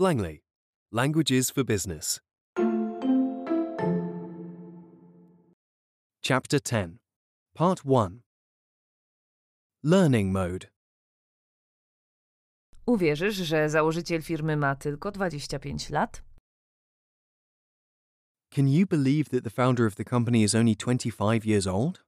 Langley. 0.00 0.40
Languages 0.90 1.50
for 1.50 1.62
Business. 1.62 2.20
Chapter 6.22 6.58
10. 6.58 7.00
Part 7.54 7.84
1. 7.84 8.22
Learning 9.84 10.32
Mode. 10.32 10.68
Uwierzysz, 12.86 13.34
że 13.34 13.68
założyciel 13.68 14.22
firmy 14.22 14.56
ma 14.56 14.74
tylko 14.74 15.10
25 15.10 15.90
lat? 15.90 16.22
Can 18.50 18.68
you 18.68 18.86
believe 18.86 19.28
that 19.28 19.44
the 19.44 19.50
founder 19.50 19.86
of 19.86 19.94
the 19.94 20.04
company 20.04 20.42
is 20.42 20.54
only 20.54 20.76
25 20.76 21.46
years 21.46 21.66
old? 21.66 22.04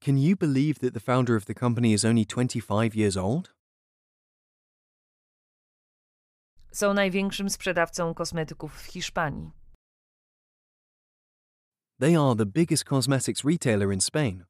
Can 0.00 0.18
you 0.18 0.36
believe 0.36 0.80
that 0.80 0.94
the 0.94 1.00
founder 1.00 1.36
of 1.36 1.44
the 1.44 1.54
company 1.54 1.92
is 1.92 2.04
only 2.04 2.26
25 2.26 2.96
years 2.96 3.16
old? 3.16 3.57
Są 6.72 6.94
największym 6.94 7.50
sprzedawcą 7.50 8.14
kosmetyków 8.14 8.82
w 8.82 8.86
Hiszpanii. 8.86 9.50
They 12.00 12.16
are 12.16 12.36
the 12.36 12.46
biggest 12.46 12.84
cosmetics 12.84 13.44
retailer 13.44 13.92
in 13.92 14.00
Spain. 14.00 14.44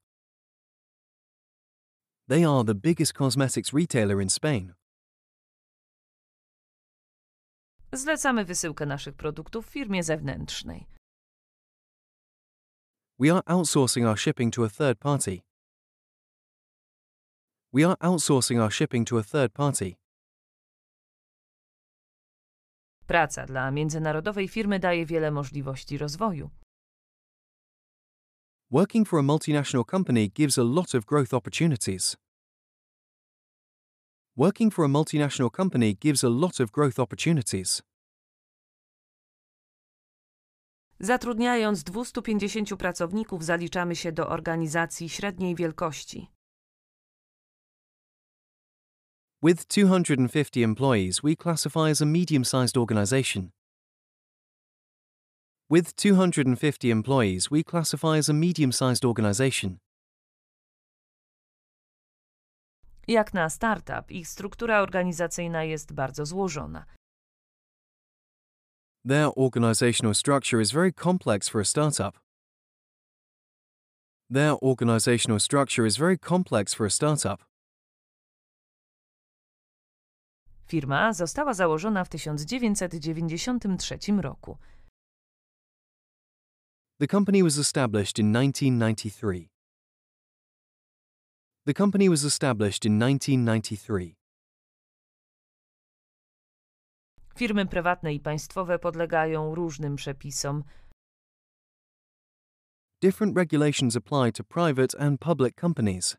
They 2.28 2.44
are 2.44 2.64
the 2.64 2.74
biggest 2.74 3.12
cosmetics 3.14 3.72
retailer 3.72 4.20
in 4.20 4.30
Spain. 4.30 4.74
Zlecamy 7.92 8.44
wysyłkę 8.44 8.86
naszych 8.86 9.14
produktów 9.14 9.66
firmie 9.66 10.02
zewnętrznej. 10.02 10.86
We 13.18 13.32
are 13.32 13.42
outsourcing 13.46 14.06
our 14.06 14.18
shipping 14.18 14.54
to 14.54 14.64
a 14.64 14.68
third 14.68 14.98
party. 14.98 15.40
We 17.72 17.84
are 17.86 17.96
outsourcing 18.00 18.60
our 18.60 18.72
shipping 18.72 19.08
to 19.08 19.18
a 19.18 19.22
third 19.22 19.52
party. 19.52 19.96
Praca 23.08 23.46
dla 23.46 23.70
międzynarodowej 23.70 24.48
firmy 24.48 24.78
daje 24.78 25.06
wiele 25.06 25.30
możliwości 25.30 25.98
rozwoju. 25.98 26.50
Working 28.70 29.08
for 29.08 29.18
a 29.18 29.22
multinational 29.22 29.84
company 29.84 30.28
gives 30.28 30.58
a 30.58 30.62
lot 30.62 30.94
of 30.94 31.04
growth 31.04 31.34
opportunities. 31.34 32.16
Working 34.36 34.74
for 34.74 34.84
a 34.84 34.88
multinational 34.88 35.50
company 35.50 35.94
gives 35.94 36.24
a 36.24 36.28
lot 36.28 36.60
of 36.60 36.70
growth 36.70 36.98
opportunities. 36.98 37.82
Zatrudniając 41.00 41.82
250 41.84 42.76
pracowników, 42.76 43.44
zaliczamy 43.44 43.96
się 43.96 44.12
do 44.12 44.28
organizacji 44.28 45.08
średniej 45.08 45.54
wielkości. 45.54 46.37
With 49.40 49.68
250 49.68 50.64
employees, 50.64 51.22
we 51.22 51.36
classify 51.36 51.90
as 51.90 52.00
a 52.00 52.06
medium 52.06 52.42
sized 52.42 52.76
organization. 52.76 53.52
With 55.70 55.94
250 55.94 56.90
employees, 56.90 57.48
we 57.48 57.62
classify 57.62 58.16
as 58.16 58.28
a 58.28 58.32
medium 58.32 58.72
sized 58.72 59.04
organization. 59.04 59.78
Jak 63.06 63.34
na 63.34 63.48
startup, 63.48 64.10
ich 64.10 64.28
struktura 64.28 64.82
organizacyjna 64.82 65.64
jest 65.64 65.92
bardzo 65.92 66.26
złożona. 66.26 66.84
Their 69.04 69.30
organizational 69.36 70.14
structure 70.14 70.60
is 70.60 70.72
very 70.72 70.92
complex 70.92 71.48
for 71.48 71.60
a 71.60 71.64
startup. 71.64 72.18
Their 74.30 74.56
organizational 74.62 75.40
structure 75.40 75.86
is 75.86 75.96
very 75.96 76.18
complex 76.18 76.74
for 76.74 76.86
a 76.86 76.90
startup. 76.90 77.47
Firma 80.68 81.12
została 81.12 81.54
założona 81.54 82.04
w 82.04 82.08
1993 82.08 83.98
roku. 84.20 84.58
The 87.00 87.06
company 87.06 87.42
was 87.42 87.58
established 87.58 88.18
in 88.18 88.32
1993. 88.32 89.48
The 91.66 91.74
company 91.74 92.08
was 92.10 92.24
established 92.24 92.84
in 92.84 92.98
1993. 93.00 94.14
Firmy 97.36 97.66
prywatne 97.66 98.14
i 98.14 98.20
państwowe 98.20 98.78
podlegają 98.78 99.54
różnym 99.54 99.96
przepisom. 99.96 100.64
Different 103.02 103.36
regulations 103.36 103.96
apply 103.96 104.32
to 104.32 104.44
private 104.44 105.00
and 105.00 105.20
public 105.20 105.60
companies. 105.60 106.16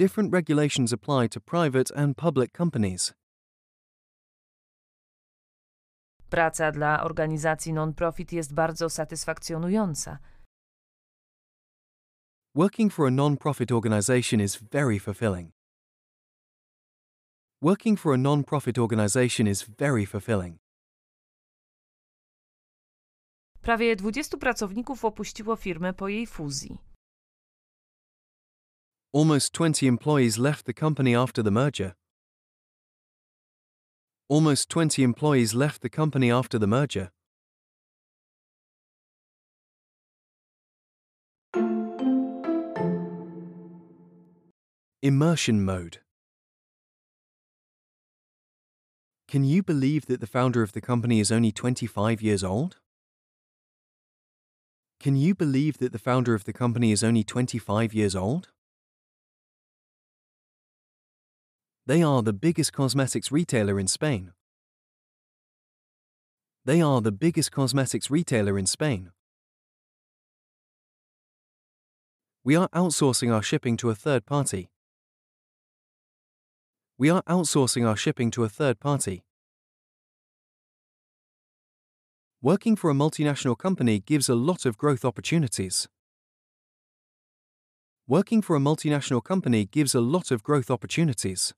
Different 0.00 0.32
regulations 0.32 0.94
apply 0.94 1.28
to 1.28 1.40
private 1.40 1.90
and 1.94 2.16
public 2.16 2.52
companies. 2.52 3.12
Praca 6.30 6.72
dla 6.72 7.04
organizacji 7.04 7.72
non-profit 7.72 8.32
jest 8.32 8.54
bardzo 8.54 8.90
satysfakcjonująca. 8.90 10.18
Working 12.54 12.92
for 12.92 13.06
a 13.06 13.10
non-profit 13.10 13.72
organization 13.72 14.40
is 14.40 14.56
very 14.56 14.98
fulfilling. 14.98 15.50
Working 17.62 18.00
for 18.00 18.14
a 18.14 18.18
non-profit 18.18 18.78
organization 18.78 19.46
is 19.48 19.62
very 19.78 20.06
fulfilling. 20.06 20.56
Prawie 23.62 23.96
20 23.96 24.38
pracowników 24.38 25.04
opuściło 25.04 25.56
firmę 25.56 25.92
po 25.92 26.08
jej 26.08 26.26
fuzji. 26.26 26.89
Almost 29.12 29.52
20 29.54 29.88
employees 29.88 30.38
left 30.38 30.66
the 30.66 30.72
company 30.72 31.16
after 31.16 31.42
the 31.42 31.50
merger. 31.50 31.96
Almost 34.28 34.68
20 34.68 35.02
employees 35.02 35.52
left 35.52 35.82
the 35.82 35.88
company 35.88 36.30
after 36.30 36.60
the 36.60 36.68
merger. 36.68 37.10
Immersion 45.02 45.64
mode. 45.64 45.98
Can 49.26 49.42
you 49.42 49.64
believe 49.64 50.06
that 50.06 50.20
the 50.20 50.28
founder 50.28 50.62
of 50.62 50.70
the 50.70 50.80
company 50.80 51.18
is 51.18 51.32
only 51.32 51.50
25 51.50 52.22
years 52.22 52.44
old? 52.44 52.76
Can 55.00 55.16
you 55.16 55.34
believe 55.34 55.78
that 55.78 55.90
the 55.90 55.98
founder 55.98 56.34
of 56.34 56.44
the 56.44 56.52
company 56.52 56.92
is 56.92 57.02
only 57.02 57.24
25 57.24 57.92
years 57.92 58.14
old? 58.14 58.50
They 61.90 62.04
are 62.04 62.22
the 62.22 62.32
biggest 62.32 62.72
cosmetics 62.72 63.32
retailer 63.32 63.80
in 63.80 63.88
Spain. 63.88 64.30
They 66.64 66.80
are 66.80 67.00
the 67.00 67.10
biggest 67.10 67.50
cosmetics 67.50 68.08
retailer 68.08 68.56
in 68.56 68.66
Spain. 68.66 69.10
We 72.44 72.54
are 72.54 72.68
outsourcing 72.68 73.34
our 73.34 73.42
shipping 73.42 73.76
to 73.78 73.90
a 73.90 73.96
third 73.96 74.24
party. 74.24 74.70
We 76.96 77.10
are 77.10 77.24
outsourcing 77.24 77.84
our 77.84 77.96
shipping 77.96 78.30
to 78.30 78.44
a 78.44 78.48
third 78.48 78.78
party. 78.78 79.24
Working 82.40 82.76
for 82.76 82.90
a 82.90 82.94
multinational 82.94 83.58
company 83.58 83.98
gives 83.98 84.28
a 84.28 84.36
lot 84.36 84.64
of 84.64 84.78
growth 84.78 85.04
opportunities. 85.04 85.88
Working 88.06 88.42
for 88.42 88.54
a 88.54 88.60
multinational 88.60 89.24
company 89.24 89.64
gives 89.64 89.92
a 89.92 90.00
lot 90.00 90.30
of 90.30 90.44
growth 90.44 90.70
opportunities. 90.70 91.52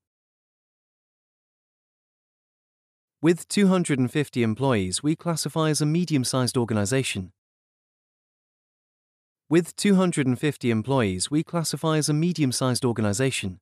With 3.22 3.47
250 3.47 4.43
employees, 4.43 5.00
we 5.00 5.15
classify 5.15 5.71
as 5.71 5.81
a 5.81 5.87
medium 5.87 6.25
sized 6.25 6.56
organization. 6.56 7.31
With 9.49 9.77
250 9.77 10.71
employees, 10.72 11.31
we 11.31 11.44
classify 11.44 11.99
as 11.99 12.09
a 12.09 12.12
medium 12.12 12.50
sized 12.50 12.84
organization. 12.84 13.61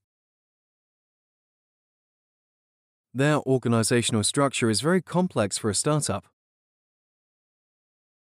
Their 3.12 3.40
organizational 3.40 4.24
structure 4.24 4.70
is 4.70 4.80
very 4.80 5.02
complex 5.02 5.58
for 5.58 5.68
a 5.68 5.74
startup. 5.74 6.24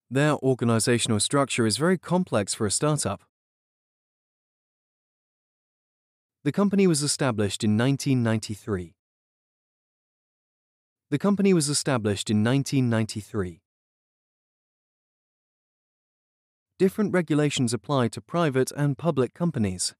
Their 0.09 0.35
organizational 0.39 1.21
structure 1.21 1.65
is 1.65 1.77
very 1.77 1.97
complex 1.97 2.53
for 2.53 2.65
a 2.65 2.71
startup. 2.71 3.21
The 6.43 6.51
company 6.51 6.87
was 6.87 7.01
established 7.01 7.63
in 7.63 7.77
1993. 7.77 8.95
The 11.11 11.19
company 11.19 11.53
was 11.53 11.67
established 11.67 12.29
in 12.29 12.41
1993. 12.41 13.59
Different 16.79 17.11
regulations 17.11 17.73
apply 17.73 18.07
to 18.07 18.21
private 18.21 18.71
and 18.77 18.97
public 18.97 19.33
companies. 19.33 19.93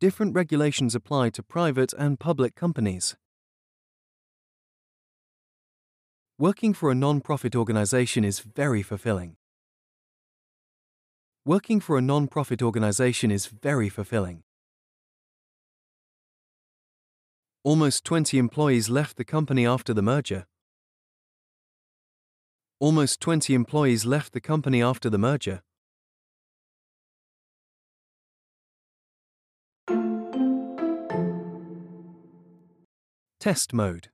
Different 0.00 0.34
regulations 0.34 0.96
apply 0.96 1.30
to 1.30 1.44
private 1.44 1.92
and 1.92 2.18
public 2.18 2.56
companies. 2.56 3.14
Working 6.36 6.74
for 6.74 6.90
a 6.90 6.94
non-profit 6.96 7.54
organization 7.54 8.24
is 8.24 8.40
very 8.40 8.82
fulfilling. 8.82 9.36
Working 11.44 11.78
for 11.78 11.96
a 11.96 12.02
non-profit 12.02 12.62
organization 12.62 13.30
is 13.30 13.46
very 13.46 13.88
fulfilling. 13.88 14.42
Almost 17.64 18.04
20 18.04 18.38
employees 18.38 18.88
left 18.88 19.16
the 19.16 19.24
company 19.24 19.66
after 19.66 19.92
the 19.94 20.02
merger. 20.02 20.44
Almost 22.80 23.20
20 23.20 23.54
employees 23.54 24.04
left 24.04 24.32
the 24.32 24.40
company 24.40 24.80
after 24.82 25.10
the 25.10 25.18
merger. 25.18 25.62
Test 33.38 33.72
mode. 33.72 34.08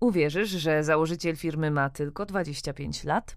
Uwierzysz, 0.00 0.50
że 0.50 0.84
założyciel 0.84 1.36
firmy 1.36 1.70
ma 1.70 1.90
tylko 1.90 2.26
25 2.26 3.04
lat? 3.04 3.36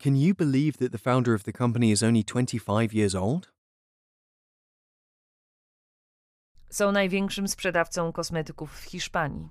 Can 0.00 0.16
you 0.16 0.34
believe 0.34 0.78
that 0.78 0.92
the 0.92 0.98
founder 0.98 1.34
of 1.34 1.44
the 1.44 1.52
company 1.52 1.90
is 1.90 2.02
only 2.02 2.24
25 2.24 2.94
years 2.94 3.14
old? 3.14 3.52
Są 6.70 6.92
największym 6.92 7.48
sprzedawcą 7.48 8.12
kosmetyków 8.12 8.80
w 8.80 8.84
Hiszpanii. 8.84 9.48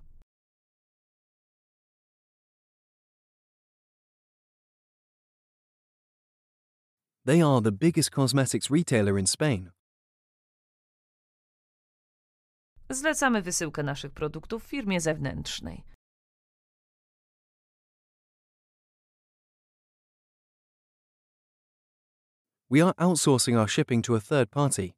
They 7.26 7.42
are 7.42 7.62
the 7.62 7.72
biggest 7.72 8.12
cosmetics 8.12 8.72
retailer 8.72 9.20
in 9.20 9.28
Spain. 9.28 9.72
Zlecamy 12.90 13.42
wysyłkę 13.42 13.84
naszych 13.84 14.12
produktów 14.12 14.64
firmie 14.64 15.02
zewnętrznej. 15.02 15.84
We 22.72 22.82
are 22.82 22.94
outsourcing 22.98 23.58
our 23.58 23.68
shipping 23.68 24.04
to 24.04 24.16
a 24.16 24.20
third 24.20 24.50
party. 24.50 24.94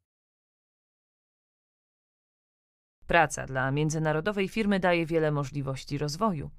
Praca 3.06 3.46
dla 3.46 3.70
międzynarodowej 3.70 4.48
firmy 4.48 4.80
daje 4.80 5.06
wiele 5.06 5.30
możliwości 5.30 5.98
rozwoju. 5.98 6.50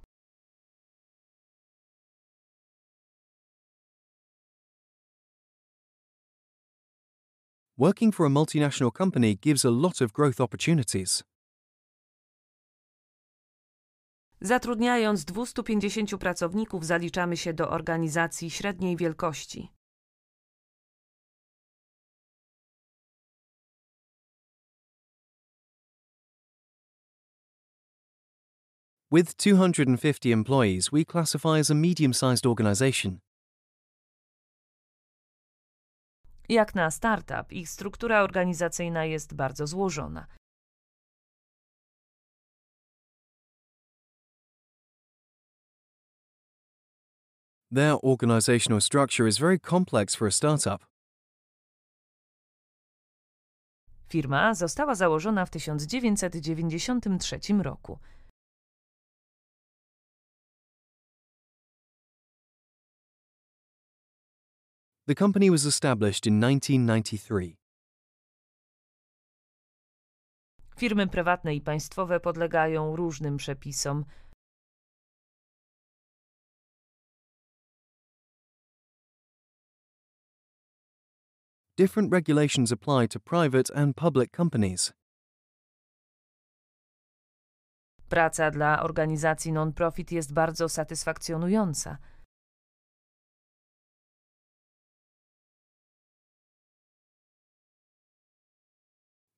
Working 7.77 8.15
for 8.15 8.25
a 8.25 8.29
multinational 8.29 8.91
company 8.91 9.35
gives 9.35 9.65
a 9.65 9.69
lot 9.69 10.01
of 10.01 10.11
growth 10.11 10.41
opportunities. 10.41 11.23
Zatrudniając 14.41 15.25
250 15.25 16.17
pracowników, 16.17 16.85
zaliczamy 16.85 17.37
się 17.37 17.53
do 17.53 17.69
organizacji 17.69 18.49
średniej 18.49 18.97
wielkości. 18.97 19.82
With 29.13 29.37
250 29.37 30.31
employees, 30.31 30.91
we 30.91 31.05
classify 31.05 31.59
as 31.59 31.69
a 31.69 31.75
medium 31.75 32.13
sized 32.13 32.47
organization. 32.47 33.19
Jak 36.49 36.75
na 36.75 36.91
startup, 36.91 37.51
ich 37.51 37.69
struktura 37.69 38.23
organizacyjna 38.23 39.05
jest 39.05 39.33
bardzo 39.33 39.67
złożona. 39.67 40.27
Their 47.71 47.97
organizational 48.03 48.81
structure 48.81 49.27
is 49.27 49.37
very 49.37 49.59
complex 49.59 50.15
for 50.15 50.27
a 50.27 50.31
startup. 50.31 50.85
Firma 54.09 54.53
została 54.53 54.95
założona 54.95 55.45
w 55.45 55.49
1993 55.49 57.39
roku. 57.63 57.99
The 65.05 65.15
company 65.15 65.51
was 65.51 65.65
established 65.65 66.25
in 66.25 66.39
1993. 66.39 67.57
Firmy 70.77 71.07
prywatne 71.07 71.55
i 71.55 71.61
państwowe 71.61 72.19
podlegają 72.19 72.95
różnym 72.95 73.37
przepisom. 73.37 74.05
Different 81.77 82.13
regulations 82.13 82.71
apply 82.71 83.07
to 83.07 83.19
private 83.19 83.75
and 83.75 83.95
public 83.95 84.31
companies. 84.31 84.93
Praca 88.09 88.51
dla 88.51 88.83
organizacji 88.83 89.51
non-profit 89.51 90.11
jest 90.11 90.33
bardzo 90.33 90.69
satysfakcjonująca. 90.69 91.97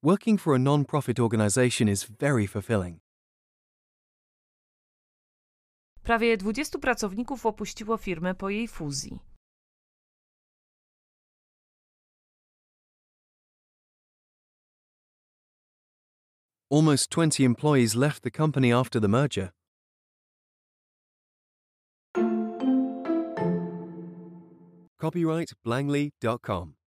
Working 0.06 0.38
for 0.38 0.54
a 0.54 0.60
non 0.60 0.86
profit 0.86 1.19
organization 1.19 1.90
is 1.90 2.04
very 2.04 2.48
fulfilling. 2.48 3.00
Prawie 6.04 6.38
20 6.38 6.80
pracowników 6.80 7.46
opuściło 7.46 7.98
firmę 7.98 8.36
po 8.36 8.50
jej 8.50 8.68
fuzji. 8.68 9.19
Almost 16.72 17.10
20 17.10 17.46
employees 17.46 17.96
left 17.96 18.24
the 18.24 18.31
company 18.31 18.80
after 18.80 19.02
the 19.02 19.07
merger. 19.07 19.50
Copyright 24.98 25.54
Blangley.com. 25.63 26.84